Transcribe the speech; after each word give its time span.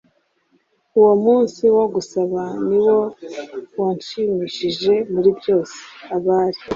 Uwo 0.99 1.13
munsi 1.25 1.63
wo 1.77 1.85
gusaba 1.95 2.41
ni 2.67 2.77
wo 2.85 2.97
wanshimishije 3.79 4.93
muri 5.13 5.29
byose. 5.39 5.77
Abari 6.15 6.59